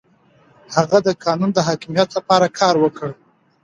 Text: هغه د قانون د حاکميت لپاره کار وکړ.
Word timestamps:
هغه 0.75 0.97
د 1.07 1.09
قانون 1.23 1.49
د 1.53 1.59
حاکميت 1.67 2.09
لپاره 2.17 2.47
کار 2.59 2.75
وکړ. 2.83 3.09